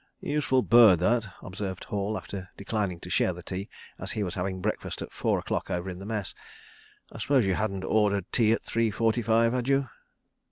"Useful 0.19 0.63
bird, 0.63 0.97
that," 0.97 1.27
observed 1.43 1.83
Hall, 1.83 2.17
after 2.17 2.49
declining 2.57 2.99
to 3.01 3.09
share 3.11 3.33
the 3.33 3.43
tea, 3.43 3.69
as 3.99 4.13
he 4.13 4.23
was 4.23 4.33
having 4.33 4.59
breakfast 4.59 5.03
at 5.03 5.13
four 5.13 5.37
o'clock 5.37 5.69
over 5.69 5.91
in 5.91 5.99
the 5.99 6.07
Mess. 6.07 6.33
"I 7.11 7.19
s'pose 7.19 7.45
you 7.45 7.53
hadn't 7.53 7.83
ordered 7.83 8.25
tea 8.31 8.51
at 8.53 8.63
three 8.63 8.89
forty 8.89 9.21
five, 9.21 9.53
had 9.53 9.67
you?" 9.67 9.89